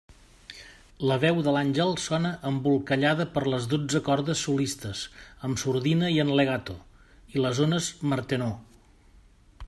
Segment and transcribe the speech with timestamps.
[1.09, 5.03] La veu de l'àngel sona embolcallada per les dotze cordes solistes
[5.49, 6.79] —amb sordina i en legato—
[7.37, 8.81] i les ones Martenot.